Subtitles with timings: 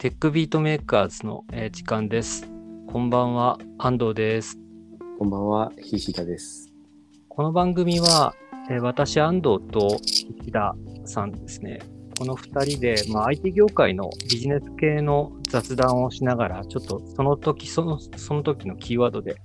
[0.00, 2.48] テックビートメーカーズの、えー時間です。
[2.86, 4.56] こんばんは、安藤です。
[5.18, 6.72] こんばんは、菱田です。
[7.28, 8.32] この番組は、
[8.70, 10.74] えー私、安藤と菱田
[11.04, 11.80] さんですね。
[12.18, 19.36] この2人で、まあ、IT 業界のビジネス系の雑談をしながら、ちょっとその時そのその時のキーワードで、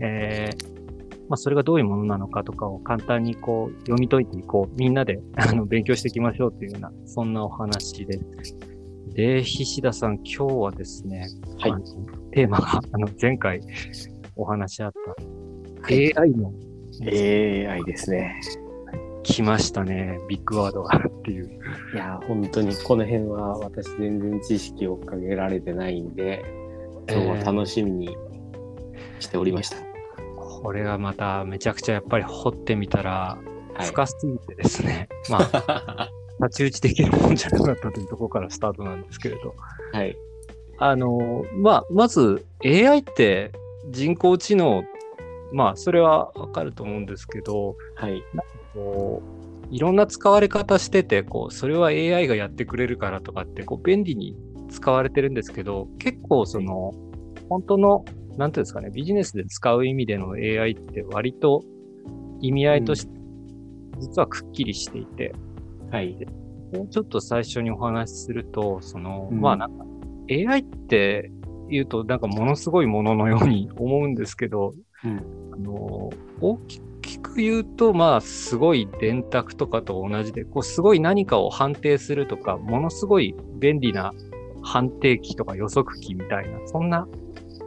[0.00, 8.73] えーまあ、それがどういうものなのかとかを簡単にこう読み解いていこう、みんなであの勉強していきましょうというような、そんなお話です。
[9.14, 11.28] で、菱田さん、今日はですね、
[11.58, 11.72] はい
[12.32, 13.60] テーマがあの前回
[14.34, 15.10] お話しあった、
[15.82, 16.52] はい AI の
[17.02, 18.40] AI ですね。
[19.22, 21.60] 来ましたね、ビッグワードがっていう。
[21.94, 26.44] いや、本当にこの辺は私全然知識をかけられてないんで、
[27.08, 28.16] 今日は楽しみに
[29.20, 29.76] しておりました。
[30.36, 33.38] これがまためちゃくちゃやっぱり掘ってみたら
[33.74, 33.86] はい。
[33.86, 39.54] 深すぎてですね、まあ、 太刀打ちできるもんじゃなかったというところからスタートなんですけれど。
[39.92, 40.16] はい。
[40.78, 43.52] あの、まあ、まず AI って
[43.90, 44.84] 人工知能、
[45.52, 48.22] まあ、それはわかると思うんですけど、はい。
[48.72, 49.22] こ
[49.70, 54.36] う、いろんな使われ方してて、こう、それは AI がやってくれるからとかって、こう、便利に
[54.70, 56.92] 使われてるんですけど、結構その、
[57.48, 58.04] 本当の、
[58.36, 61.62] なんていうんですかね、ビジネスで使う意味での AI って割と
[62.40, 63.12] 意味合いとして、
[64.00, 65.34] 実はくっきりしていて、
[65.94, 66.16] はい。
[66.72, 69.84] もうちょっと最初にお話しすると、その、うんまあなんか、
[70.28, 71.30] AI って
[71.70, 75.18] 言うとなんかものすごいもののように思うんですけど、うん。
[75.52, 76.10] あの、
[76.40, 84.12] 大きく言うと、まあ、すごい電卓とかと同じで、こう、すごい何かを判定するとか、ものすごい便利な
[84.64, 87.06] 判定機とか予測機みたいな、そんな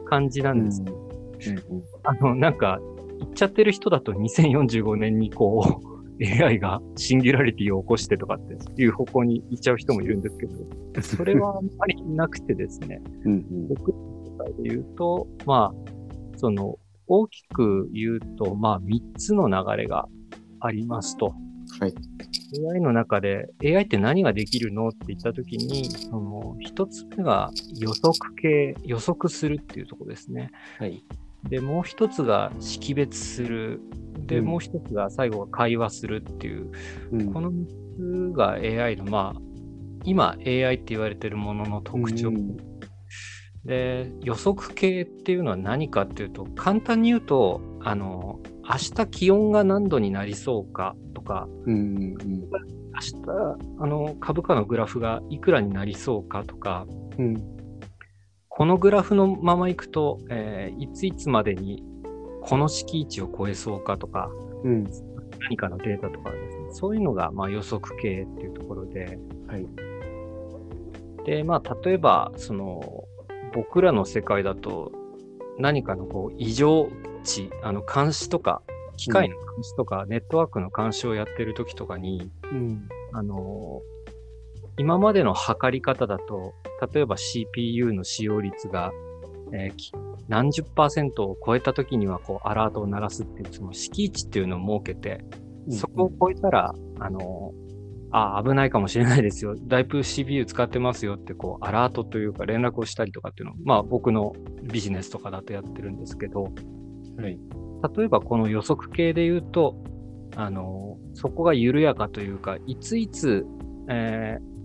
[0.04, 0.82] 感じなんです。
[0.82, 1.84] うん。
[2.04, 2.82] あの、なんか、
[3.20, 13.32] 言っちゃってる人だと2045年にこう、AI がシンギュラリティを起こしてとかっていう方向に行っちゃう人もいるんですけど、それはあんまりなくてですね、うん。
[13.34, 13.68] うん。
[13.68, 16.78] 僕の世界で言うと、まあ、その、
[17.08, 20.08] 大きく言うと、まあ、3つの流れが
[20.60, 21.34] ありますと。
[21.80, 21.94] はい。
[22.74, 30.52] AI の中で、AI って何ができるのって言ったときに、その、一つ目が予測系、予測するっていうところですね。
[30.80, 31.04] はい。
[31.50, 33.82] で、もう一つが識別する。
[34.26, 36.72] で、うんもう一つが最後は会話するっていう、
[37.12, 39.42] うんこの3つが AI の、まあ、
[40.04, 42.58] 今 AI って言われてるものの特徴うん
[43.68, 51.76] で、予測系っていうのは何かっていうと、簡単に言うと、あの、明日気温が何度になりそうかとか、うん。
[51.76, 52.16] うん。
[52.18, 56.88] 明日、あの、株価のグラフがいくらになりそうかとか、
[57.18, 57.57] うん。
[58.58, 61.84] このグラフのままいくと、えーいついつまでに
[62.42, 64.32] この敷地を超えそうかとか、
[64.64, 64.84] うん。
[65.42, 69.68] 何かのデータとかですね、そういうのが、まあ、予測系っていうところで、はい。
[71.24, 73.04] で、まあ、例えば、その、
[73.54, 74.92] 僕らの世界だと、
[75.60, 76.90] 何かのこう、異常
[77.24, 78.64] 値、あの、監視とか、
[78.96, 82.90] 機械の監視とか、ネットワークの監視をやってる時とかに、うん。
[83.14, 83.84] あの、
[84.78, 86.54] 今までの測り方だと、
[86.94, 88.92] 例えば CPU の使用率が、
[89.52, 89.92] えーき
[90.28, 95.24] 何十パーセントを超えた時には、こう、アラートを鳴らすっていう、その敷地っていうのを設けて、
[95.70, 97.54] そこを超えたら、あの、
[98.12, 99.56] あ、危ないかもしれないですよ。
[99.56, 104.34] だいぶ CPU 使ってますよって、こう、アラートというか連絡をしたりとかっていうのを、まあ僕の
[104.64, 106.50] ビジネスとかだとやってるんですけど、は
[107.28, 107.40] い。
[107.98, 109.82] 例えばこの予測系で言うと、
[110.36, 113.46] あの、そこが緩やかというか、いついつ、
[113.90, 114.57] えー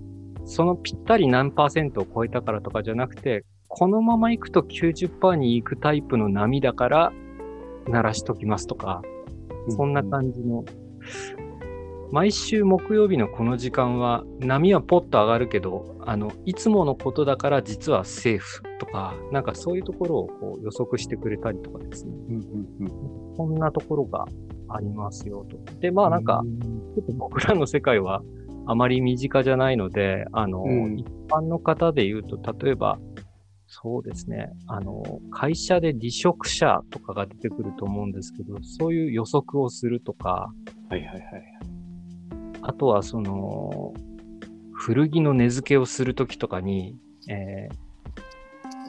[0.44, 7.12] そのぴったり何パーセントを超えたからとかじゃなくて、このまま行くと90%に行くタイプの波だから、
[7.88, 9.02] 鳴らしときますとか、
[9.68, 10.64] そんな感じの。
[12.10, 22.12] 毎週木曜日のこの時間は波はポッと上がるけど、あの、いつものことだから実はセーフとか、なんかそういうところをこう予測してくれたりとかですね。
[22.28, 22.34] うん。
[22.34, 22.42] うん。
[22.80, 23.36] うん。
[23.36, 24.26] こんなところが
[24.68, 25.56] ありますよと。
[25.80, 26.42] で、まあなんか、
[26.94, 28.22] ちょっと僕らの世界は
[28.66, 32.98] あまり身近じゃないので、あの、うん一般の方で言うと、例えば、
[33.66, 40.52] そうですね、あの、会社で離職者とかが出てくると思うんですけど、そういう予測をするとか、
[40.90, 41.22] はいはいはい。
[42.60, 43.94] あとはその、
[44.72, 46.96] 古着の値付けをするときとかに、
[47.28, 47.92] えー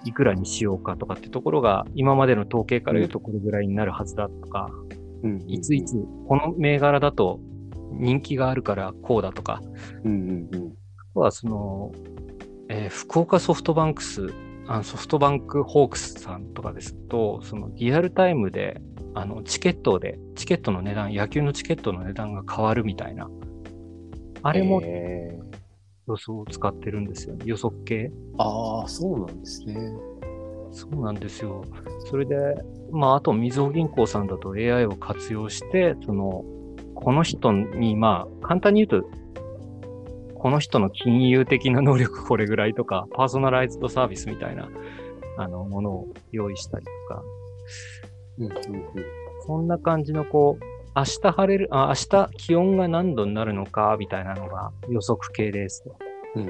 [0.06, 4.70] いくらにしようかとかってところが、今までの統計から言うとこれぐらいになるはずだとか、
[5.24, 5.42] うん。
[5.48, 5.96] いついつ、
[6.28, 7.40] この銘柄だと
[8.00, 9.62] 人気があるからこうだとか、
[10.04, 10.12] うん。
[10.12, 10.50] うん。
[10.52, 10.74] うん。
[10.98, 11.92] あとはその、
[12.70, 14.34] えー福岡ソフトバンクス、
[14.68, 18.82] あのソフトバンクホークスさんとかですと、そのリアルタイムで、
[19.14, 23.30] あの、チケットで、チケットの値段、野球のチケットの値段が変わるみたいな。
[24.42, 25.40] あれもえ
[26.08, 28.12] 予想を使ってるんですよ、ね、予測系。
[28.38, 29.76] ああ、そうなんですね。
[30.72, 31.64] そうなんですよ。
[32.10, 32.36] それで、
[32.92, 36.44] まあ、あと、みずほ銀行さんだと AI を活用して、その、
[37.04, 39.10] この人に、まあ、簡単に言うと、
[40.36, 44.70] この人の金融的な能力これぐらいとか、パーソナライズドサービスみたいな、
[45.38, 47.24] あの、ものを用意したりとか、
[48.40, 49.06] うんうんうん。
[49.46, 50.64] そんな感じのこう、
[50.96, 55.96] 明日晴れる、あ、明日気温が何度になるのか、みたいなのが予測系ですと。
[56.36, 56.48] うん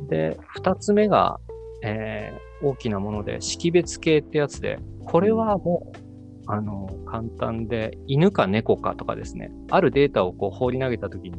[0.00, 0.08] うん。
[0.08, 1.38] で、二つ目が、
[1.82, 5.98] えー大きなもので、識別系ってやつで、これはもう、
[6.46, 11.36] あの、簡単で、犬か猫かとかですね、あるデータをこう放り投げたときに、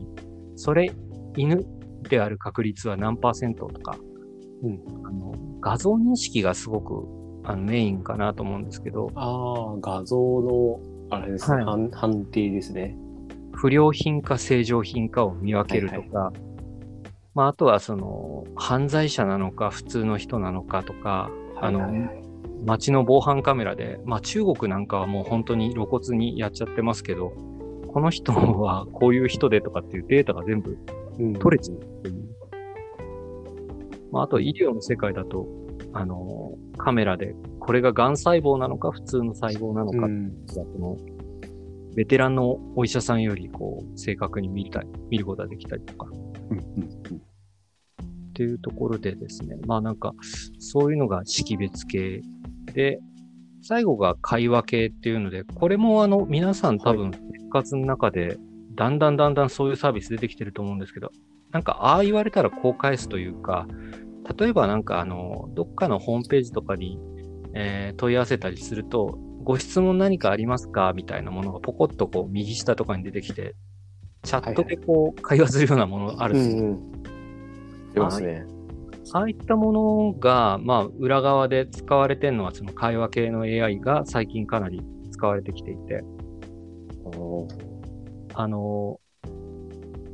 [0.55, 0.91] それ、
[1.35, 1.65] 犬
[2.09, 3.97] である確率は何パーセントとか、
[4.63, 4.79] うん。
[5.03, 7.05] あの画像認識がすごく
[7.43, 10.79] あのメインかなと思うんですけど、ああ、画像の、
[11.09, 11.65] あれですね、はい。
[11.65, 12.97] 判判定ですね。
[13.53, 16.33] 不良品か正常品かを見分けるとか、
[17.33, 22.01] まあ、あとはその、犯罪者なのか普通の人なのかとか、あの、はいはい。
[22.07, 22.24] はい
[22.65, 27.31] 街の防犯カメラで、まあ中国なんかはもう本当に露骨にやっちゃってますけど、
[27.87, 30.77] この人はこういう人でとかっていうデータが全部
[31.19, 31.33] うん。
[31.33, 32.25] 取れちゃうっていう。
[34.11, 35.47] まああと医療の世界だと、
[35.93, 40.21] あの、カメラでこれが癌細胞なのか普通の細胞なのかっていう
[40.79, 41.95] うん。
[41.95, 46.07] ベテランのお医者さんよりこう正確に見たり、見ることができたりとか。
[46.49, 46.63] うんうん。
[46.65, 50.13] っていうところでですね、まあなんか、
[50.59, 52.21] そういうのが識別系
[52.75, 52.99] で、
[53.61, 58.37] 最後が会話系っていうので、これもあの、皆さん多分生活の中で、
[58.75, 61.09] だんだんだんだんそういうサービス出てきてると思うんですけど、
[61.51, 63.65] なんか、ああ言われたらこう返すというか、
[64.37, 66.99] 例えばなんかあの、どっかのホームページとかに、
[67.53, 70.91] えー問い合わせたりすると、ご質問何かありますか？
[70.93, 73.55] みたいなものがポコッとこう右下とかに出てきて、
[74.23, 76.91] チャットでこう会話するようなものあるんですようんうん。
[77.93, 78.45] 出ますね。
[79.13, 84.81] ああいったものが、まあ、裏側で使われてるのは、その会話系の AI が最近かなり
[85.11, 86.03] 使われてきていて、
[88.33, 88.99] あの、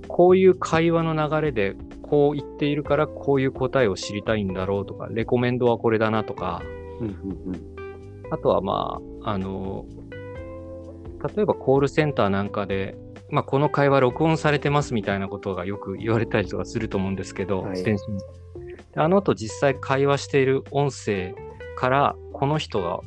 [0.07, 6.61] こういう会話の流れで、こう言っているから、こういう答えを知りたいんだろうとか、レコメンドはこれだなとか、
[8.31, 9.85] あとはまあ、あの、
[11.35, 12.97] 例えばコールセンターなんかで、
[13.29, 17.77] まあ、この会話録音されてますみたいなことがよく言われたりとかすると思うんですけど、はい
[18.95, 21.33] あの後実際会話している音声
[21.77, 22.99] から、この人が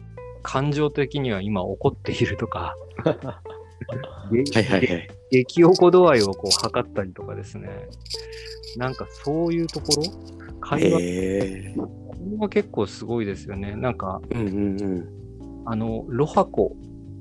[0.43, 5.09] 感情的には今怒っているとか、げはいはいはい。
[5.31, 7.89] 激おこ度合いをこう測ったりとかですね。
[8.77, 10.03] なんかそういうところ？
[10.61, 11.75] 会話、へえ。
[11.77, 13.77] これは結構すごいですよね。
[13.77, 15.09] なんか、うんうんうん。
[15.67, 16.77] あの、ロハコ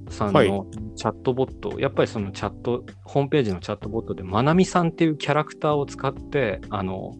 [0.09, 7.13] さんはいのチャットボット、やっぱりそのチャット、ホームページのチャットボットで、まなみさんっていうキャラクターを使って、あの、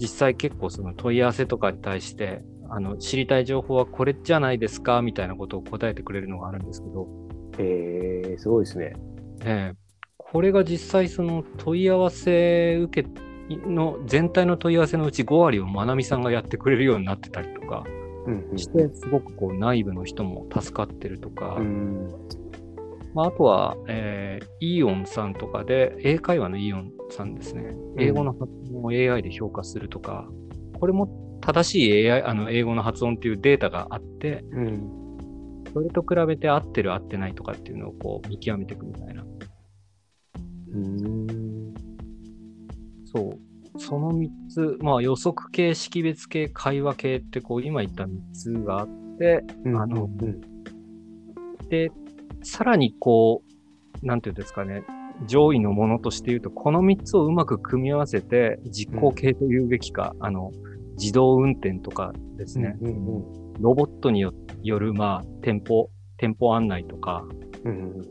[0.00, 7.08] 実際結構その問い合わせとかに対して、あの、知りたい情報はこれじゃないですかみたいなことを答えてくれるのがあるんですけど、
[7.58, 8.92] へえ、すごいですね。
[9.44, 9.86] ええ
[10.18, 13.08] これが実際その問い合わせ受け
[13.48, 17.84] の全体の問い合わせのうち5割をまなみさんがやってくれるようになってたりとか
[18.26, 22.10] うんうんして、すごくこう内部の人も助かってるとか、うん。
[23.16, 27.74] まあ、あとは、えーイーオンさんとかで、英会話のイーオンさんですね。
[27.98, 30.28] 英語の発音を AI で評価するとか、
[30.78, 34.90] これも正しい AI、あの英語の発音っていうデータがあって、うん。
[35.72, 39.24] それと比べて合ってる合ってないとかっていうのをこう見極めていくみたいな。
[40.74, 41.74] うん。
[43.06, 43.30] そ
[43.74, 43.80] う。
[43.80, 48.88] その3つ、まあ予測系、識別系、会話系ってこう今言った3つがあっ
[49.18, 50.40] て、あのうん
[51.70, 51.90] で、
[52.46, 53.42] さらにこ
[54.02, 54.84] う、なんていうんですかね、
[55.26, 60.52] 上位のものとして言うと、この3つをうまく組み合わせて、実行系というべきか、あの、
[60.96, 65.88] 自動運転とかですね、うんうんロボットによよる、まあ、店舗、
[66.18, 67.24] 店舗案内とか、
[67.64, 68.02] うん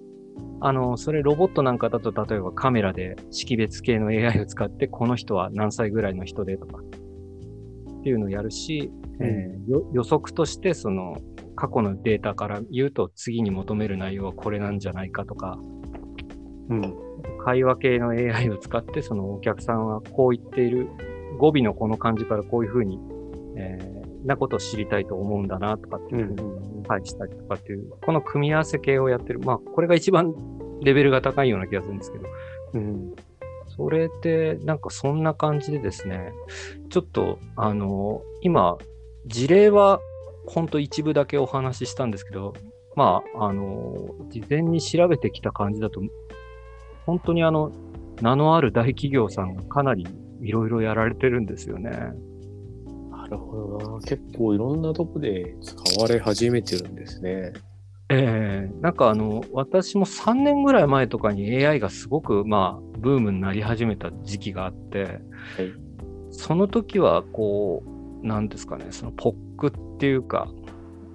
[0.60, 11.16] あの、それロボットなんかだと、例えばカメラで識別系の AI を使って、この人は何歳ぐらいの人でとか、っていうのをやるし、えーよ予測として、その、
[11.56, 15.58] 過去のデータから言うと、次に求める内容はこれなんじゃないかとか、
[16.70, 16.96] うん。
[17.44, 20.88] 会話系の AI を使って、そのお客さんはこう言っている、
[21.38, 23.00] 語尾のこの感じからこういうふうに、
[23.58, 29.40] えーなことを知りたいと思うんだなとかっていうふうに返したりとかっていう、この組み合わせ系をやってる。
[29.40, 30.34] まあ、これが一番
[30.82, 32.26] レベルが高いような気がするんですけど、
[32.74, 33.16] うん。
[33.68, 36.32] それで、なんかそんな感じでですね、
[36.90, 38.78] ちょっと、あの、今、
[39.28, 40.00] 事例は
[40.48, 42.54] ほんと一部だけお話ししたんですけど、
[42.96, 46.02] まあ、あの、事前に調べてきた感じだと、
[47.06, 47.72] 本当にあの、
[48.22, 50.08] 名のある大企業さんがかなり
[50.42, 51.92] いろいろやられてるんですよね。
[53.12, 54.00] なるほどな。
[54.02, 57.54] 結構いろんなとこで使われ始めてるんですね。
[58.10, 65.20] ええなんかあの、私も3年ぐらい前とかに AI がすごく、まあ、ブームになり始めた時期があって、はい。
[66.30, 67.84] その時は、こ
[68.22, 70.50] う、なんですかね、そのポックっていうか、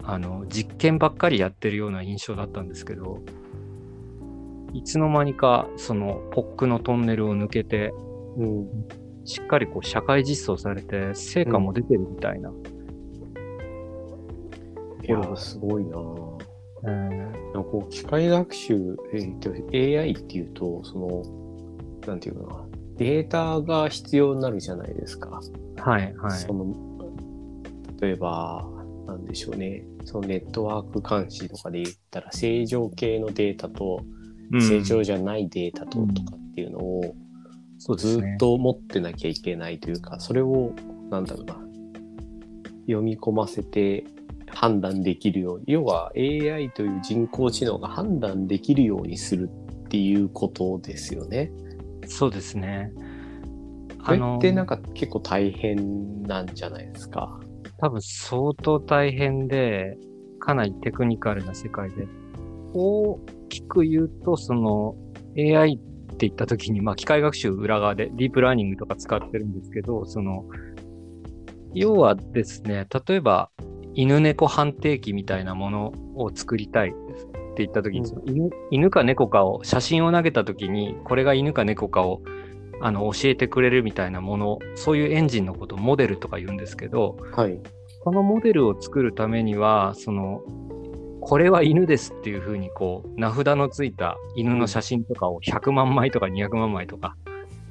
[0.02, 3.18] あの、実験ばっかりやってるような印象だったんですけど、
[4.72, 7.92] いつの間にか、その、ポックのトンネルを抜けて、
[8.36, 8.68] うん。
[9.24, 12.50] しっかりこう、社会実装されて、成果も出てるみたいな。
[15.02, 15.98] いや、すごいな。
[16.82, 21.22] えなんかこう機械学習、えーと AI っていうと、その、
[22.06, 22.64] なんていうかな、
[22.96, 25.40] データが必要になるじゃないですか。
[25.76, 26.30] ーはい、はい。
[26.38, 26.74] その、
[28.00, 28.66] 例えば、
[29.06, 34.00] なんでしょうね、そのネットワーク監視とかで言ったら、正常系のデータと、
[34.52, 37.14] うん正常じゃないデータととかっていうのを、
[37.96, 40.72] ずっと持ってなきゃいけないというか、それを、
[41.08, 41.54] なんだろうな、
[42.86, 44.04] 読み込ませて
[44.48, 49.48] 判断できるように、要は AI という人工知能が判断できるようにする
[49.84, 51.52] っていうことですよね。
[52.06, 52.92] そうですね。
[54.04, 57.39] これってなんか結構大変なんじゃないですか？
[57.80, 59.96] 多分相当大変で、
[60.38, 62.06] かなりテクニカルな世界で、
[62.72, 63.18] 大
[63.48, 64.94] きく言うと、その
[65.36, 70.44] AI って言った時に、まあ機械学習裏側でディープラーニングとか使ってるんですけど、その、
[71.74, 73.50] 要はですね、例えば
[73.94, 76.92] 犬猫判定器みたいなものを作りたいっ
[77.54, 78.28] て言った時に、うん。
[78.28, 82.22] 犬犬か猫かを写真を投げた時に、これが犬か猫かを
[82.80, 87.60] あの教えてくれるみたいなもの、そういうエンジンのことをモデルとか言うんですけど、はい。
[88.02, 90.42] このモデルを作るためには、その、
[91.20, 97.16] これは犬ですっていうふうに、こう、名札のついた犬の写真とかを100万枚とか200万枚とか、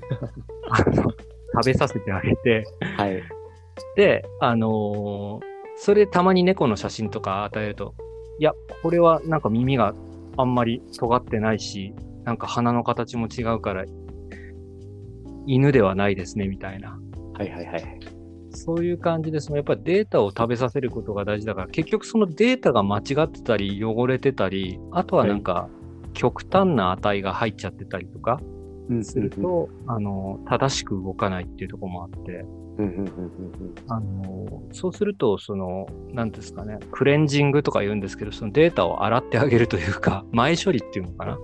[0.69, 1.03] あの
[1.53, 2.63] 食べさせてあげて、
[2.97, 3.23] はい。
[3.95, 5.49] で、あのー
[5.81, 7.95] それでたまに猫の写真とか与えると、
[8.37, 8.51] いや、
[8.83, 9.95] これはなんか耳が
[10.35, 11.93] あんまり尖ってないし、
[12.25, 13.85] なんか鼻の形も違うから、
[15.49, 16.99] 犬ではないですね、みたいな。
[17.33, 17.99] はいはいはい。
[18.51, 25.67] そういう感じで、そのやっぱりデータを食べさせることが大事だから、結局そのデータが間違ってたり、汚れてたり、あとはなんか、
[26.13, 28.39] 極端な値が入っちゃってたりとか
[28.89, 32.45] うんすると、あの、正しく動かないっていうところもあって、
[33.87, 41.39] あの、そうすると、その、なんですかね、クレンジングとか言うんですけど、そのデータを洗ってあげるというか、 前処理っていうのかな。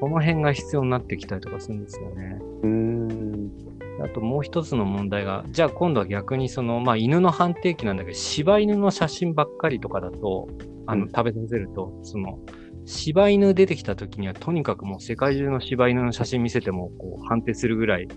[0.00, 2.38] その辺が必要になってきたりとかするんですよね。
[2.62, 3.08] うん。
[3.08, 4.02] うーん。
[4.02, 10.48] あともう一つの問題が、じゃあ今度は逆にその、まあ犬の判定器なんだけど、柴犬の写真ばっかりとかだと、
[10.86, 12.38] あの、うん食べさせると、その、
[12.86, 18.08] 柴犬出てきた時には、とにかくもう世界中の柴犬の写真見せても、こう、判定するぐらい、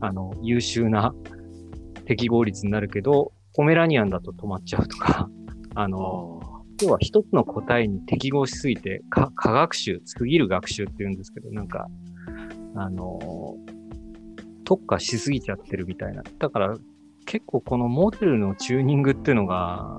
[0.00, 1.14] あの、優秀な
[2.06, 5.28] 適合率になるけど、ポメラニアンだと止まっちゃうとか、
[5.74, 6.40] あの、
[6.82, 11.88] 要は一つの答えに適合しすぎて、か、科学習、過ぎる学習って言うんですけど、なんか、
[12.74, 13.56] あの
[14.64, 16.22] 特化しすぎちゃってるみたいな。
[16.38, 16.76] だから、
[17.26, 19.98] 結構このモデルのチューニングっていうのが、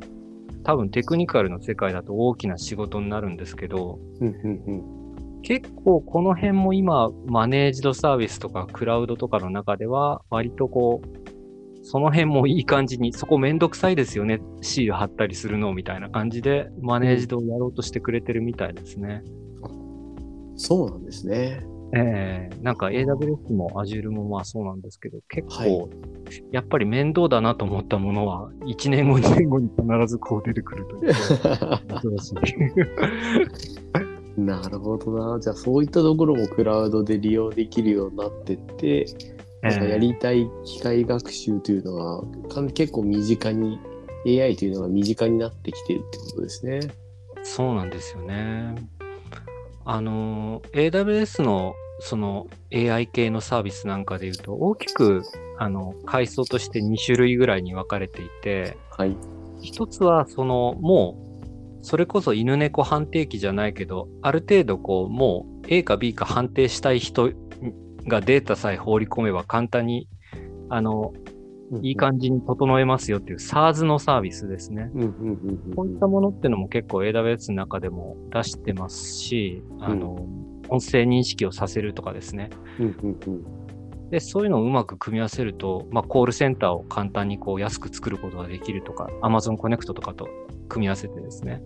[0.64, 4.00] 多分テクニカルの世界だと大きな仕事になるんですけど。
[5.42, 11.29] 結構この辺も今、マネージドサービスとかクラウドとかの中では、割とこう、
[11.91, 19.24] その辺もいい感じに、そこめんどくさいですよね、シール貼ったりするのみたいな感じで、マネージドをやろうとしてくれてるみたいですね。
[20.55, 21.65] そうなんですね。
[21.96, 25.89] ええなんか AWS も Azure もまあそうなんですけど、結構、はい
[26.51, 31.13] やっぱり面倒だなと思ったものは、1年後、2年後に必ずこう出てくるという。
[34.46, 35.39] なるほどな。
[35.39, 39.08] じゃあそういったところもクラウドで利用できるようになってって、
[39.62, 43.80] なんかやりたい機械学習というのがかん結構身近に
[44.25, 46.80] AI というのが身近になってきてるってことですね。
[47.44, 48.75] そうなんですよね。
[49.86, 55.24] あの、AWS のその AI 系のサービスなんかで言うと、大きく
[55.58, 59.18] あの階層として2種類ぐらいに分かれていて、はい。
[59.62, 61.18] 一つはそのも
[61.82, 67.32] う、それこそ犬猫判定器じゃないけど、ある程度こう、もう A か B か判定したい人
[68.10, 70.10] がデータさえ放り込めば簡単に、
[70.70, 71.13] あの、
[71.82, 74.92] いい感じに整えますよっていう SARS のサービスですね。
[75.75, 80.25] こういったものっていうのも結構 AWS の中でも出してますし、あの、
[80.68, 82.50] 音声認識をさせるとかですね。
[84.10, 90.28] で、そういうのをうまく組み合わせると、まあ、コールセンターを簡単にこう安く作ることができるとか、Amazon Connect とかと
[90.68, 91.62] 組み合わせてですね。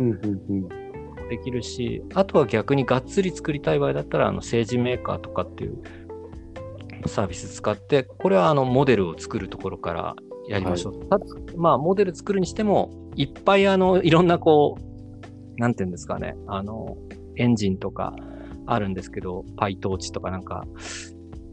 [1.29, 5.81] できるし、あとは逆にがっつり作りたい場合だったら、あの政治メーカーとかっていう
[7.07, 10.15] サービス使って、これはあのモデルを作るところから
[10.47, 10.99] やりましょう。
[10.99, 16.97] はい、ただ、まあ、モデル作るにしても、いっぱいあの、いろんなこう、なんていうんですかね、あの、
[17.37, 18.15] エンジンとか
[18.65, 20.65] あるんですけど、PyTorch とかなんか、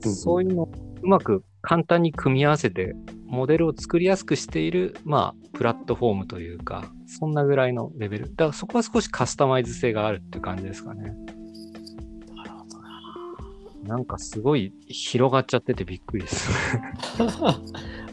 [0.00, 0.70] そういうのを
[1.02, 2.94] うまく簡単に組み合わせて、
[3.26, 8.24] モデルを作りやすくしている、まあ、プラットフォームというか、そんなぐらいのレベル。
[8.30, 11.14] だからそこは少しカスタマイズ性があるっていう感じですかね。
[13.84, 16.50] なんかすごい広がっちゃっててびっくりです。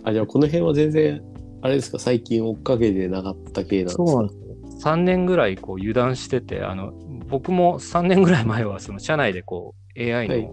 [0.03, 1.21] あ、じゃあこの辺は全然、
[1.61, 4.05] あれですか、最近追っかけてなかった系なんですか？
[4.05, 4.39] そうなんです
[4.87, 6.93] 3年ぐらいこう油断してて、あの、
[7.29, 10.49] 僕も3年ぐらい前はその社内でこう AI の、はい、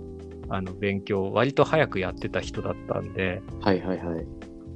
[0.49, 4.17] あの勉強割と早くやってた人だったんで、はいはいは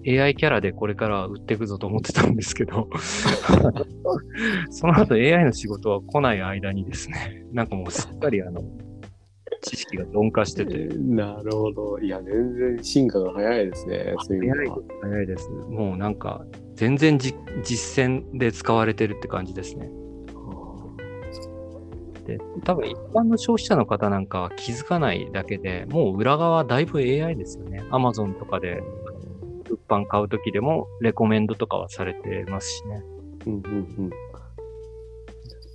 [0.04, 0.20] い。
[0.20, 2.88] AI キャラでこれから売っていくぞと思ってたんですけど
[4.70, 8.62] その後 AI の仕事は来ない間にですね、なんかもうすっかりあの、
[9.62, 10.86] 知識が鈍化してて。
[10.96, 11.98] なるほど。
[11.98, 14.14] いや、全然進化が早いですね。
[14.20, 14.70] そういう早い
[15.02, 15.50] 早いです。
[15.50, 17.36] もうなんか、全然実
[18.04, 19.90] 践で使われてるって感じですね。
[22.28, 27.82] で、多分一般の消費者の方なんかは気づかないだけでもう裏側だいぶ AI ですよね。
[27.90, 28.82] Amazon とかで
[29.64, 33.02] 物販買うときでもレコメンドとかはされてますしね。
[33.46, 34.10] うんうんうん。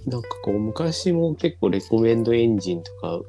[0.05, 3.21] なんかこう昔も結構レコメンドエンジンとか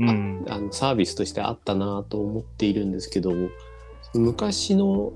[0.00, 3.32] うん、あのサービスとしてあったなと思っているんですけど
[4.14, 5.12] 昔の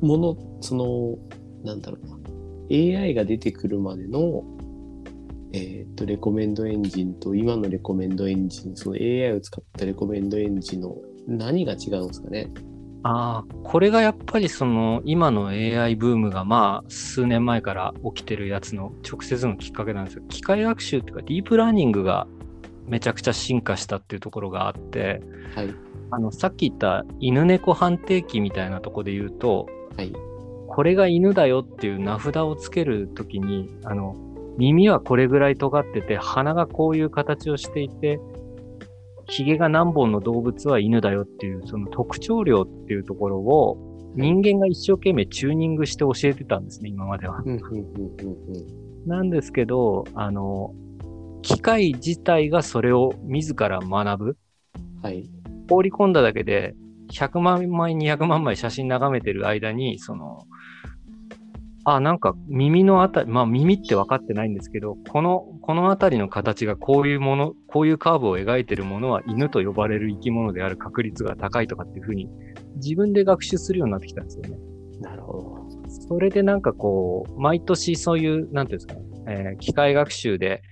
[0.00, 1.16] ものその
[1.64, 2.16] なんだろうな
[2.70, 4.42] AI が出てくるまでの
[5.52, 10.96] えっ、とレコメンドエンジンと今のレコメンドエンジンその AI を使ったレコメンドエンジンの
[11.28, 12.50] 何が違うんですかね？
[13.04, 20.24] ああ、これがやっぱりその今の AI ブームがまあ数年前から起きてるやつの直接のきっかけなんですよ。
[20.28, 22.26] 機械学習というかディープラーニングが
[22.88, 25.20] めちゃくちゃ進化したっていうところがあって、
[25.54, 25.74] はい、
[26.10, 30.12] あのさっき言った犬猫判定器みたいなとこで言うと、はい、
[30.68, 34.16] これが犬だよっていう名札をつけるときにあの
[34.58, 38.20] 耳はこれぐらい尖ってて鼻がこういう形をしていて
[39.28, 47.42] 髭が何本の動物は犬だよっていうその特徴量っていうところを人間が一生懸命チューニングして教えてたんですね今までは。
[49.06, 50.74] なんですけどあの
[51.46, 54.36] 機械自体がそれを自ら学ぶ。
[55.00, 55.30] はい。
[55.70, 56.74] 放り込んだだけで、
[57.12, 60.44] 100万枚、200万枚写真眺めてる間に、その、
[61.84, 72.28] あ、なんか耳のあたり、まあ耳って分かってないんですけど、この、このあたりの形がこういうもの、こういうカーブを描いてるものは犬と呼ばれる生き物である確率が高いとかっていうふうに、
[72.82, 74.58] 自分で学習するようになってきたんですよね。
[75.00, 75.80] なるほど。
[76.08, 80.62] それでなんかこう、毎年そういう、なんていうんですかね、えー、機械学習で、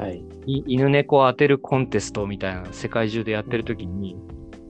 [0.00, 4.16] はい、犬猫を当てるコンテストみたいな世界中でやってる時に、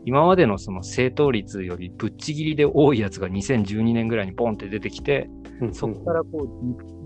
[0.05, 5.31] 今までのその正答率よりぶっちぎりで多いやつが2012年ぐらいにポンって出てきて、
[5.71, 6.49] そこからこ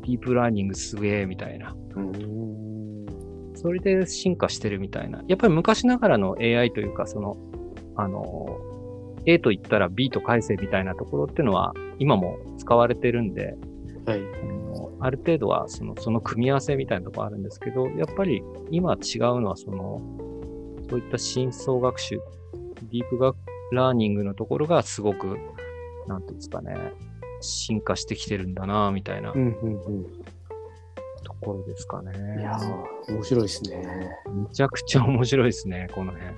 [0.02, 1.76] うディープラーニングすげえみたいな。
[3.56, 5.22] それで進化してるみたいな。
[5.28, 7.36] やっぱり昔ながらの AI というか、その、
[7.94, 8.58] あの、
[9.26, 13.54] A と言ったら B と返せみたいなところっていうのは今も使われてるんで、
[14.06, 14.20] はい、
[15.04, 20.00] ある程度はそのその組み合わせみたいなところあるんですけど、やっぱり今違うのはその、
[20.88, 22.18] そういった深層学習、
[22.90, 23.36] ディープ学
[23.72, 25.36] ラーニングのところがすごく、
[26.06, 26.74] なんていうんですかね、
[27.42, 30.04] 進化してきてるんだな、みたいな、うんうんうん、
[31.22, 32.10] ところですかね。
[32.40, 32.58] いや
[33.06, 34.08] 面白いですね。
[34.32, 36.32] めちゃくちゃ面白いですね、この辺。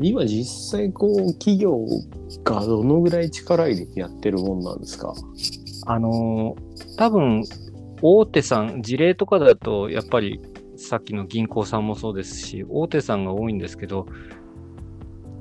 [0.00, 1.86] 今実際こう企業
[2.42, 5.14] がどのぐらい力入れてやってるもんなんですか？
[5.88, 7.44] あのー、多分、
[8.02, 10.40] 大手さん、事例とかだと、やっぱり
[10.76, 14.06] さっきの銀行さんもそうですし、大手さんが多いんですけど、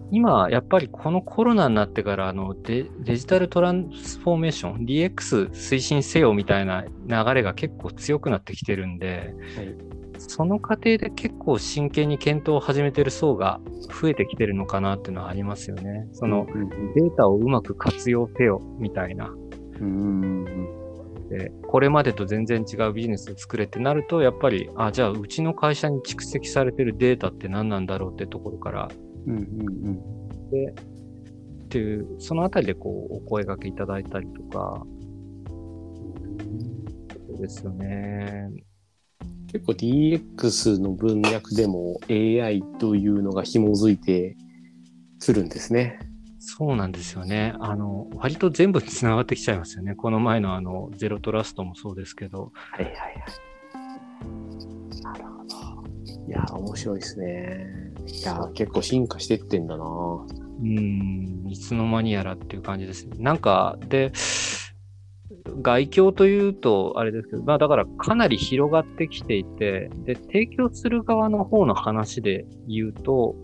[0.09, 9.75] 今、やっぱりこのコロナになってからあのデ、デジタルトランスフォーメーション、DX 推進せよみたいな流れが結構強くなってきてるんで、はい、
[10.17, 13.59] その過程で結構真剣に検討を始めてる層が
[14.01, 16.07] 増えてきてるのかなっていうのはありますよね。
[16.13, 16.45] その
[16.95, 19.33] データをうまく活用せよみたいな。
[19.79, 20.87] うん
[21.29, 28.89] でこれまでと全然違うビジネスを作れってなると、やっぱり、あ、じゃあうちの会社に蓄積されてるデータって何なんだろうってところから、
[29.25, 30.73] うんうんうん、で、
[31.65, 34.85] っていう、そのあたりでこう、お声掛けいただいたりとか、
[37.27, 38.49] そうですよね。
[39.51, 44.35] 結構 DX の文脈でも AI というのが紐づいて
[45.19, 45.99] くるんですね。
[46.49, 47.53] そうなんですよね。
[47.59, 49.95] あの、割と全部につながってきちゃいますよね。
[49.95, 52.53] この前のあの、ゼロトラストもそうですけど。
[52.71, 53.21] はいはいはい。
[55.03, 55.55] なるほど。
[56.25, 57.91] いや、面白いですね。
[58.07, 60.25] いやー結構進化してってんだなう
[60.63, 63.17] ん、いつの間にやらっていう感じですね。
[63.19, 64.13] なんか、で、
[65.61, 73.35] 外境というと、あれですけど、まあだからかなり広がってきていて、で、提供する側の方の話で言うと、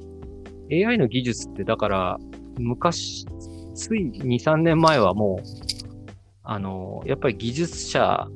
[0.71, 2.17] AI の技術ってだから、
[2.57, 3.25] 昔、
[3.73, 5.43] つい2、3年前はもう、
[6.43, 8.27] あの、やっぱり技術者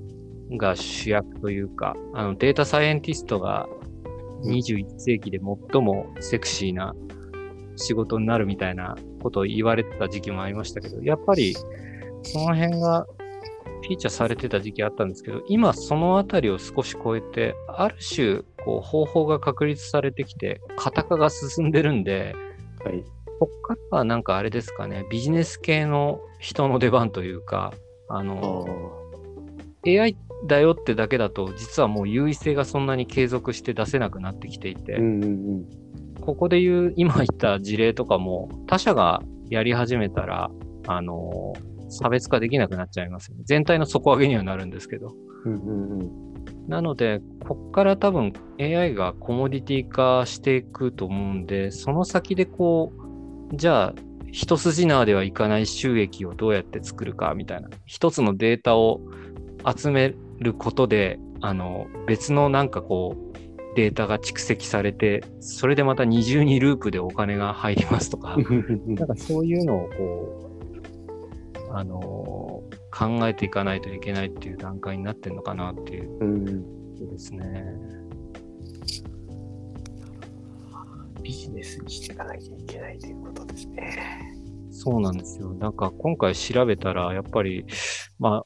[0.51, 3.67] が主役というか、あの、データサイエンティストが
[4.43, 5.39] 21世紀で
[5.71, 6.93] 最もセクシーな
[7.75, 11.56] 仕事になるみたいなことを言われてた時期もありましたけど、やっぱり
[12.23, 13.06] その辺が
[13.82, 22.36] フィーチャーされてた時期あったんですけど、今そのあたりを少し超えて、ある種、こう方法が確立されてきて、型化が進んでるんで、
[22.84, 23.03] はい。
[23.39, 27.73] こっからはなんかあれですかね、ビジネス系の人の出番というか、
[28.10, 35.65] ああの、ー AI だよってだけだと、実はもう優位性がそんなに継続して出せなくなってきていて、うんうん
[36.19, 40.52] ここで言う、今言った事例とかも、他社がやり始めたら、
[40.86, 41.54] あの
[41.89, 43.43] 差別化できなくなっちゃいますよね。
[43.45, 45.13] 全体の底上げにはなるんですけど。
[45.45, 45.54] うん。
[45.54, 46.28] うんうんうん。
[46.67, 53.07] なので、こっから多分 AI がコモディティ化していくと思うんで、その先でこう、
[53.53, 53.93] じゃあ、
[54.31, 57.69] 一筋縄ではいかない収益をどうやって作るかみたいな。
[57.86, 59.01] 一つのデータを
[59.65, 63.27] 集めることで、あの、別のなんかこう、
[63.75, 68.36] データが蓄積されて、それでまた二重にループでお金が入りますとか、
[68.88, 70.51] なんかそういうのをこ
[71.69, 76.77] う、あの考えていかないといけないっていう段階になってるのかなっていううん。
[77.05, 77.63] ですね。
[81.27, 84.33] ビジネスにしていかなきゃいけないということですね。
[84.71, 85.53] そうなんですよ。
[85.55, 87.65] なんか今回調べたら、やっぱり、
[88.17, 88.45] ま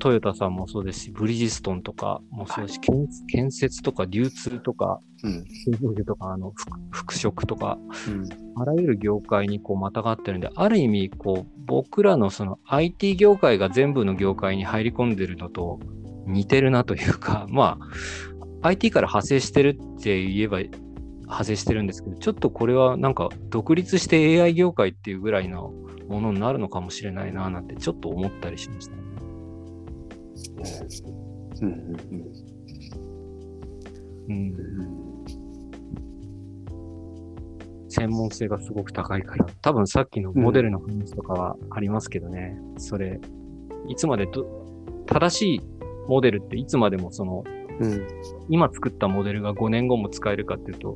[0.00, 6.04] トヨタさんもそうですし、ブリヂストンとかもそうですし、建建設とか流通とか、うん。
[6.04, 8.28] とか、あの、服服飾とか、うん。
[8.60, 15.78] あらゆる業界にこうまたがってるんで、ある意味、こう、僕らのその IT 業界が全部の業界に入り込んでるのと
[16.26, 20.58] 似てるなというか、まあ、IT から派生してるって言えば
[21.28, 25.72] 派生してるんですけど、ちょっとこれはなんか独立して AI 業界っていうぐらいの
[26.08, 29.02] ものになるのかもしれないななんてちょっと思ったりしましたね。
[31.60, 31.74] うんうん
[34.28, 34.54] うんうん。
[37.88, 43.20] 専門性がすごく高いから、多分さっきのモデルの話とかはありますけどね、それ、
[43.88, 44.46] いつまでど、
[45.06, 45.62] 正しい
[46.06, 47.44] モデルっていつまでもその、
[47.80, 48.06] うん。
[48.48, 50.94] 今作ったモデルが5年後も使えるかっていうと、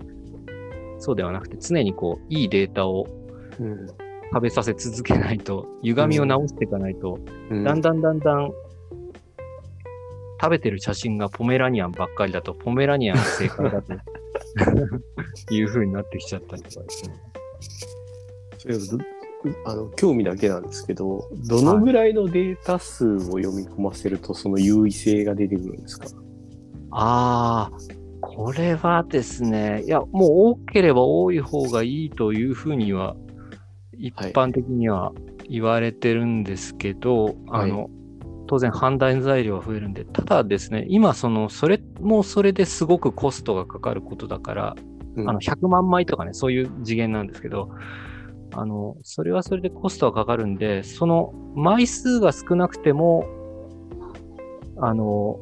[1.02, 3.06] そうではなくて、常にこう、いいデータを
[3.60, 3.86] うん。
[4.34, 7.18] 食べさせ続けないと、歪みを直していかないと、
[7.50, 7.64] うん。
[7.64, 8.50] だんだんだんだん、
[10.40, 13.92] 食べてる写真がポメラニアンばっかりだと、ポメラニアンが正解だと
[15.54, 17.14] いう風になってきちゃったりとかですね。
[19.66, 26.06] あの興味だけなんですけど、どのぐらいのデータ数を読み込ませるとその優位性が出てくるんですか？
[26.92, 27.76] ああ、
[28.34, 33.14] これはですね、いや、もう多ければ多い方がいいというふうには、
[33.92, 35.12] 一般的には
[35.48, 37.34] 言われてるんですけど、はい。
[37.50, 37.90] あの、
[38.46, 44.76] 当然判断材料は増えるんで、ただですね、今、その、それもそれですごくコストがかかることだから、
[45.16, 45.28] うん。
[45.28, 47.68] あの、100万枚とかね、そういう次元なんですけど、
[48.54, 53.26] あの、それはそれでコストはかかるんで、その枚数が少なくても、
[54.78, 55.38] あの、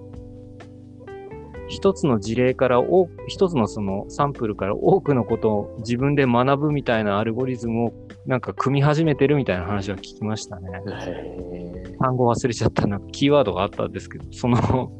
[1.70, 7.92] 一つの事例から多く、一つのそのサンプルから多くのことを自分で学ぶみたいなアルゴリズムを
[8.26, 10.68] なんか組み始めてるみたいな話は聞きましたね。
[12.00, 14.90] 単語忘れちゃったな、キーワードがあったんですけど、その、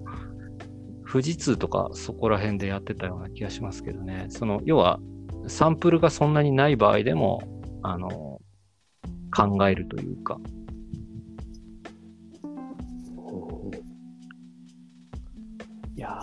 [1.11, 4.27] 富士通とかそこら辺でやってたような気がしますけどね。
[4.29, 5.01] その、要は、
[5.49, 7.43] サンプルがそんなにない場合でも、
[7.83, 8.41] あの、
[9.37, 10.39] 考えるというか、
[16.01, 16.19] いや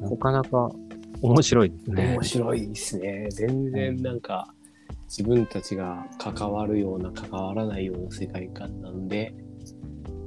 [0.00, 0.68] なかなか
[1.22, 2.22] 面白いですー、ね面。
[2.24, 3.28] 白いですね。
[3.30, 4.52] 全然なんか、
[5.04, 9.32] 自分たちが関わるような、関わらないような世界観なんで、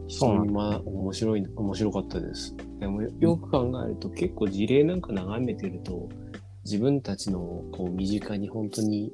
[0.07, 2.55] 非そん常にまあ面白い、面白かったです。
[2.79, 6.07] でもよよく考えると、結構事例なんか眺めてると、
[6.63, 9.11] 自分たちのこう身近に本当に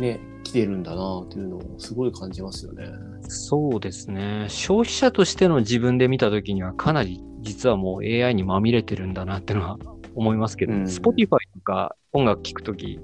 [0.00, 2.84] ね、来てるんだなというのをすごい感じますよね。
[3.28, 4.46] そうですね。
[4.48, 9.78] 消費者としての自分で見たときにはかなり実はもう AI にまみれてるんだなってのは
[10.14, 13.00] 思いますけど、うん Spotify とか音楽聴くとき、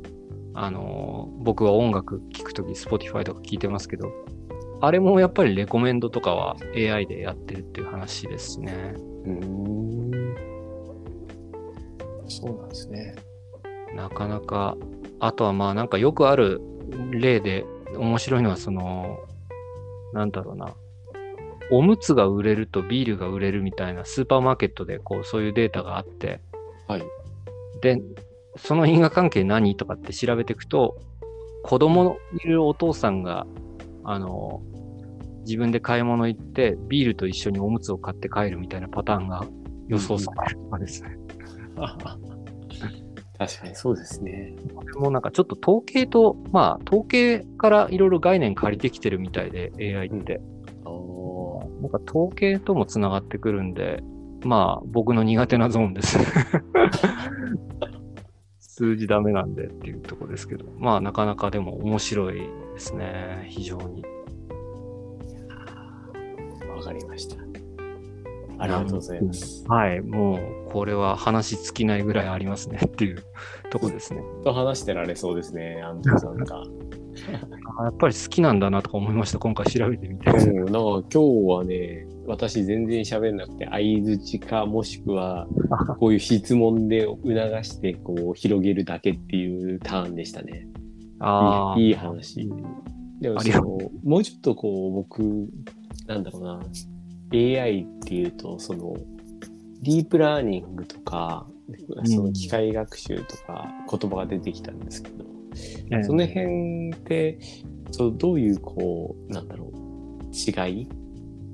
[0.54, 4.10] あのー僕は音楽聴くとき Spotify とか聞いてますけど、
[4.80, 8.94] あれもやっぱりレコメンドとかは AI でやってるっていう話ですね。
[9.24, 10.36] うーん。
[12.28, 13.14] そうなんですね。
[13.94, 14.76] なかなか、
[15.20, 16.60] あとはまあなんかよくある
[17.12, 17.64] 例で
[17.96, 19.18] 面白いのはその、
[20.12, 20.74] なんだろうな、
[21.72, 26.40] おむつが売れるとビールが売れるみたいなスーパーマーケットでこうそういうデータがあって、
[26.86, 27.02] はい。
[27.80, 28.02] で、
[28.56, 31.00] その因果関係何とかって調べていくと、
[31.64, 33.46] 子供のいるお父さんが、
[34.04, 34.60] あの、
[35.46, 39.42] 自分で買い物行って、ビールと一緒におむつを買って帰るみたいなパターンが
[39.88, 41.16] 予想されるとかですね。
[43.38, 44.54] 確かにそうですね。
[44.74, 50.42] これもなんかちょっと統計と、まあ、統計からいろいろ概念借りてきてるみたいで、AI って。
[51.82, 54.02] なんか統計ともつながってくるんで、
[54.44, 56.18] まあ、僕の苦手なゾーンです。
[58.58, 63.46] 数字ダメなんでっていうところですけど、まあ、なかなかでも面白いですね。
[63.48, 64.04] 非常に。
[66.76, 67.36] わかりました。
[68.58, 69.64] ありがとうございます。
[69.66, 70.00] はい。
[70.00, 70.36] も
[70.68, 73.24] う、これは話尽きないぐらいありますねっていう
[73.70, 74.22] ところですね。
[74.44, 76.62] と話してられそうですね、アントさんが。
[77.78, 79.38] あやっぱり好きなんだなとか思いました。
[79.38, 80.30] 今回調べてみて。
[80.30, 85.46] うん、なんか今日はね、私全然喋んなくて、相づちか、もしくは、
[85.98, 87.24] こういう質問で促
[87.64, 90.68] して、こう、広げるだけっていうターンでしたね。
[91.18, 91.80] ああ。
[91.80, 92.48] いい話。
[93.20, 95.48] でもその、もうちょっとこう、僕、
[96.06, 96.60] なんだろうな、
[97.32, 98.94] AI っていうと、その、
[99.82, 101.46] ディープラーニングとか、
[102.04, 105.24] その機械学習とか言葉が出てきたんですけど、
[105.90, 107.38] ええその辺って、
[107.90, 109.78] そうどういうこう、なんだろう、
[110.34, 110.88] 違い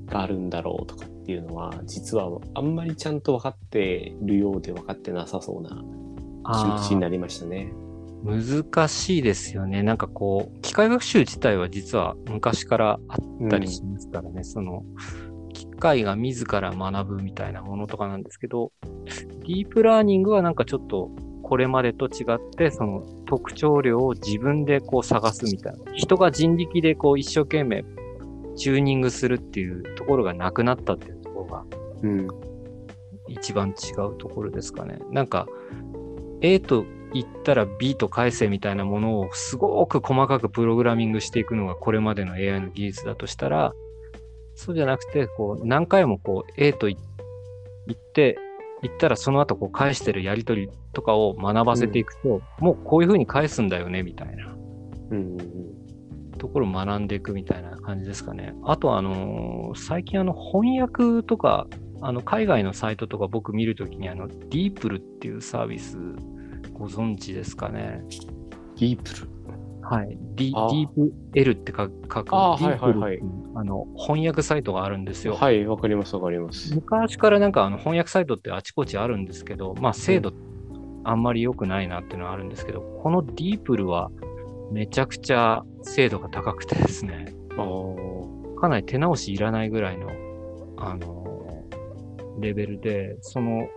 [0.07, 5.69] があるんだろうとかっていうのは、実はあんまりちゃんと分かってるようで分かってなさそうな
[6.59, 7.71] 気持ちになりましたね。
[8.23, 9.81] 難しいですよね。
[9.83, 14.43] なんかこう、機械学習自体は実は昔からあったりしますからね。
[14.43, 14.83] その、
[15.53, 18.71] 機械が自ら学ぶみたいなものとかなんですけど、
[19.45, 21.11] ディープラーニングはなんかちょっと
[21.49, 25.79] これまでと違って、その特徴量を自分でこう探すみたいな。
[25.95, 27.83] 人が人力でこう一生懸命
[28.55, 31.65] チューニングするっていうところがなくなったっていうところが
[32.03, 32.27] うん。
[33.27, 34.99] 一番違うところですかね。
[35.09, 35.47] なんか、
[36.41, 43.73] A と言ったら B と返せみたいなものをすごく細かくプログラミングしていくのがこれまでの AI の技術だとしたら、
[44.53, 46.95] そうじゃなくて、こう、何回もこう A と言
[47.87, 48.37] 言って、
[48.81, 54.55] 言ったらその後こう返してるやりとりとかを学ばせていくと、もうこういうふうに返すんだよね、みたいな
[55.11, 55.37] うん。
[56.37, 58.53] ところを学んでいくみたいな感じですかね。
[58.63, 61.67] あとはあのー最近あの翻訳とか、
[62.01, 65.97] あの海外のサイトとか僕見るときにあの、ディープルっていうサービス
[66.73, 68.01] ご存知ですかね。
[68.77, 69.38] ディープル。
[69.89, 70.17] はい。
[70.35, 73.19] ディあディープ L って書くあはいはいはい
[73.55, 75.33] あの翻訳サイトがあるんですよ。
[75.33, 76.75] はい、わかりますわかります。
[76.75, 80.31] 昔からなんかあの翻訳サイトってあちこちあるんですけど、まあ精度
[81.03, 84.11] あんまり良くないなっていうのはあるんですけど、このディープルは
[84.71, 87.33] めちゃくちゃ精度が高くてですね。
[88.59, 90.11] かなり手直しいらないぐらいの、
[90.77, 91.65] あの
[92.39, 93.67] レベルで、その、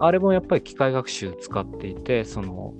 [0.00, 2.74] あれもやっぱり機械学習使っていて、その、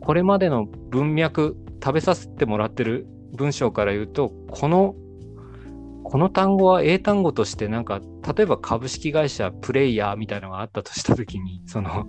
[0.00, 4.94] これまでの文脈、食べさせてもらってる文章から言うと、この、
[6.02, 8.00] この単語は英単語としてなんか、
[8.34, 12.06] 例えば株式会社プレイヤーみたいなのがあったとしたときに、その、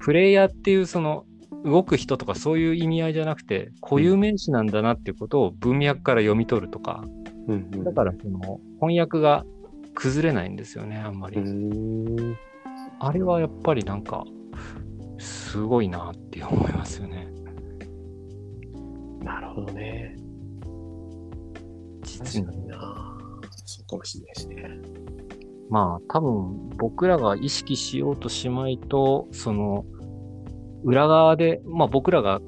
[0.00, 1.24] プレイヤーっていうその、
[1.64, 7.02] 動く人とかそういう意味合いじゃなくて、固有名詞なんだなっていうことを文脈から読み取るとか、
[7.46, 7.84] うんうん。
[7.84, 9.46] だからその翻訳が
[9.94, 11.38] 崩れないんですよね、あんまり。
[13.00, 14.24] あれはやっぱりなんか、
[15.18, 17.28] すごいなって思いますよね。
[19.22, 20.16] なるほどね。
[22.02, 22.66] 実に。
[22.66, 23.18] な。
[23.64, 24.80] そうかもしれないですね。
[25.70, 29.84] まあ多分僕らが意識しようとしまいと、その
[30.84, 32.40] 裏側で、まあ僕らが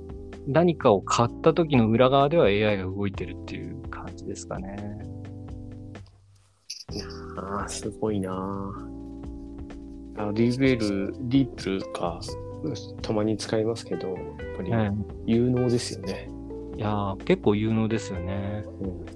[0.47, 4.77] 何かを買った時の裏側では AI が動いてるっていう感じですかね。
[7.37, 8.33] ああ、すごいな
[10.17, 10.33] あ。
[10.33, 12.21] ディープエル、ディープルか、
[13.03, 14.17] たまに使いますけど、やっ
[14.57, 14.91] ぱりえ
[15.27, 16.29] 有能ですよね。
[16.29, 16.40] え
[16.81, 18.65] いやー結構有能ですよね。
[18.81, 19.07] うん。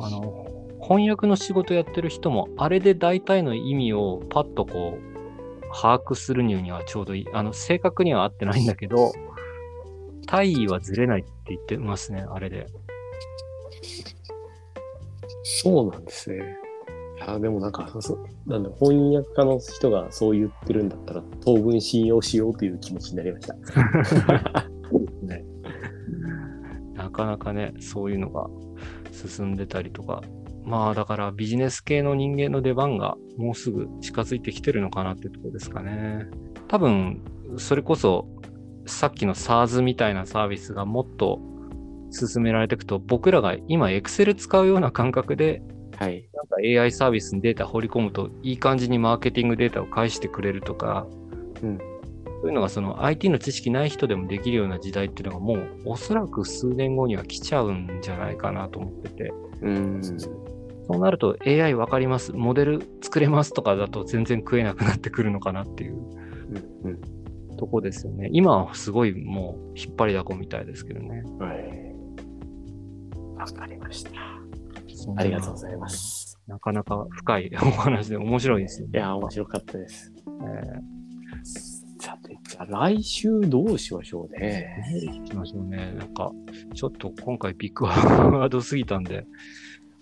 [0.00, 0.46] あの、
[0.80, 7.26] 翻訳の仕事やってる人も、あれで大体の意味をパッとこう、把握するにはちょうどいい。
[7.32, 9.10] あの、正確には合ってないんだけど、
[10.28, 12.68] 大意はずれないって言ってますね、あれで。
[15.42, 16.36] そうなんですね。
[17.16, 24.68] いや、でもなんか、そなんだ、翻訳家の人がそう言ってるんだったら、当分信用しようという気持ちになりました。
[27.18, 28.46] かなかね、そういうのが
[29.12, 30.22] 進んでたりとか。
[30.64, 36.26] まあだからビジネス系の人間の出番がもうすぐ近づいてきてるのかなってとこですかね。
[36.68, 37.22] 多分、
[37.56, 38.28] それこそ
[38.86, 41.40] さっきの SARS みたいなサービスがもっと
[42.10, 45.62] 進められていくと、僕らが今 Excel 使うような感覚で、
[45.96, 46.28] はい。
[46.32, 51.06] なんか AI サービスにデータ放り込むと、いい感じにマーケティングデータを返してくれるとか、
[51.62, 51.78] うん
[52.40, 60.02] そういうのがその IT の知識ない人でもできるような時代っていうのがもうおそらく数年後には来ちゃうんじゃないかなと思ってて、うん。
[60.02, 65.96] そうなると AI わかります、モデル作れますとかだと全然食えなくなってくるのかなっていう
[66.84, 66.90] うん。
[66.90, 67.56] うん。
[67.56, 68.30] とこですよね。
[68.32, 71.24] 今はすごいもう引っ張りだこみたいですけどね。
[71.40, 71.88] はい。
[73.36, 74.10] わかりました。
[75.16, 76.38] ありがとうございます。
[76.46, 78.98] なかなか深いお話で面白いですよね。
[78.98, 80.12] いや、面白かったです。
[80.26, 80.97] え
[82.08, 84.82] さて、じゃあ来週どうしましょうね。
[85.26, 85.92] しましょうね。
[85.98, 86.32] なんか、
[86.74, 89.26] ちょっと今回ビッグワードすぎたんで、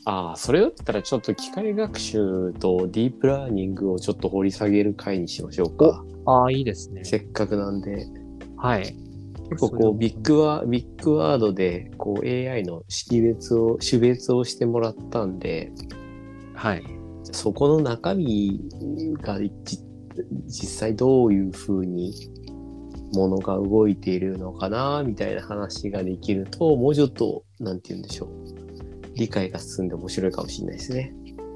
[0.04, 6.04] ああ、それだったらちょっと機械学習とディープラーニングをちょっと掘り下げる回にしましょうか。
[6.26, 7.02] ああ、いいですね。
[7.02, 8.06] せっかくなんで。
[8.56, 8.82] はい。
[9.50, 15.72] 結構こうビッグワビッグワードでこう AI の識別を種別をしてもらったんで
[16.54, 16.84] はい。
[17.22, 18.60] そこの中身
[19.22, 19.85] がじ
[20.46, 22.12] 実際どういうふうに
[23.14, 28.66] ものが動いているのかなみたいな話ができるともうちょっとなんて言うんでしょう
[29.16, 31.14] 理解が進んで面白いかもしれないですね。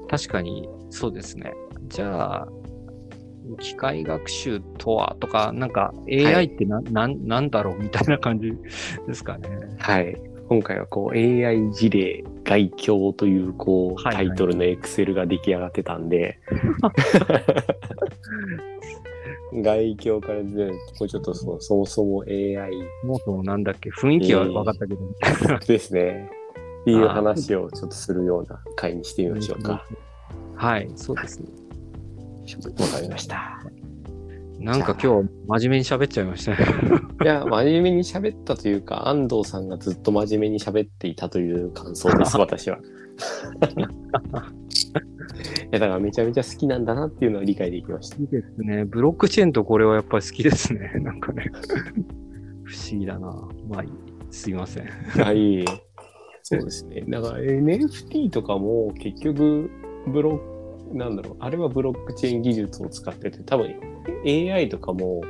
[0.09, 1.53] 確かに、そうですね。
[1.87, 2.47] じゃあ、
[3.59, 8.51] 機械学習とはとか、なんか AI ってな, なんなんだろうみたいな感じ
[9.07, 9.47] ですかね。
[9.77, 10.21] はい。
[10.51, 16.41] 今回はこう AI 事例概況というこうはいはいタイトルの Excel が出来上がってたんで、
[19.63, 22.69] 概況から出ると、もうちょっとそのそもそも AI
[23.05, 24.99] もうそのなんだっけ、雰囲気は分かったけど。
[25.65, 26.29] ですね。
[26.81, 29.85] っていう話をちょっとするような回にしてみましょうか。
[30.55, 31.47] はい、そうですね。
[32.77, 33.61] わかりました。
[34.61, 36.57] なんか今日真面目に喋っちゃいましたね。
[37.23, 42.77] いや、真面目に喋ったというか、安藤さんがずっと真面目に喋っていたという感想です、 私は。
[42.77, 42.81] い
[45.71, 48.17] や、だからめちゃめちゃ好きなんだなっていうのは理解できました。
[48.17, 48.85] いいですね。
[48.85, 50.91] ブロックチェーンとこれはやっぱり好きですね。
[51.01, 51.51] なんかね。
[52.63, 53.27] 不思議だな。
[53.67, 53.89] まあいい、
[54.29, 54.85] すいません。
[54.85, 55.65] はい。
[56.43, 57.03] そうですね。
[57.07, 59.69] だから NFT とかも結局、
[60.07, 60.60] ブロック、
[60.93, 63.75] なんだろう、あれはブロックチェーン技術を使ってて、多分
[64.25, 65.21] AI とかも、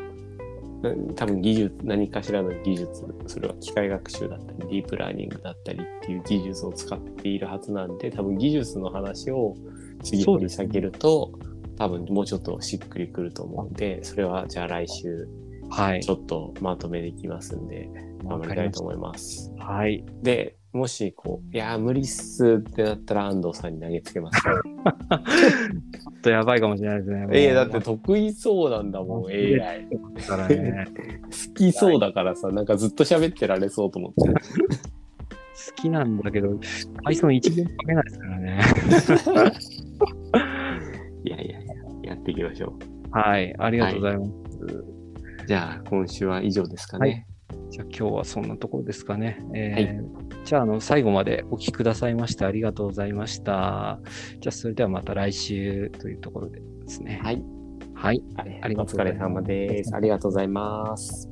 [0.81, 9.55] な多分技術、何かしらの技術、それは機械学習だったり、ディープラーニングだったりっていう技術を使っているはずなんで、多分技術の話を
[10.03, 11.31] 次掘り下げると、
[11.77, 15.27] 多分もうちょっとしっくりくると思うんで、それはじゃあ来週
[15.69, 16.11] はいち。
[16.11, 17.89] ょっとまとめできますんで、
[18.23, 19.51] 頑張りたいと思います。
[19.57, 20.03] はい。
[20.21, 24.41] で、もし、こう、いやー、無理っすってなったら安藤さんに投げつけます。
[24.41, 27.27] ちょっとやばいかもしれないですね。
[27.31, 29.87] ええだって好得意そうなんだもん、AI。
[30.47, 30.87] ね。
[31.25, 34.21] 好きそうだからさ、なんかずっと喋ってられそうと思って。
[34.29, 34.35] 好
[35.75, 36.49] きなんだけど、
[37.05, 38.59] Python 一元書けないですからね。
[41.25, 42.79] いやいやいや、やっていきましょ
[43.11, 43.53] はい。
[43.59, 44.31] ありがとうございます。
[44.63, 44.85] う。
[45.47, 47.27] じゃあ、今週は以上ですかね。
[47.71, 49.41] じゃあ今日はそんなところですかね。
[49.55, 50.05] えー、はい、
[50.43, 54.01] じゃああの最後までお聞きくださいましてありがとうございました。
[54.41, 57.21] じゃあそれではまた来週というところでですね。
[57.23, 57.41] はい。
[57.93, 58.21] はい。
[58.35, 58.95] ありがとうございます。
[58.95, 59.95] お疲れ様です。
[59.95, 61.29] ありがとうございます。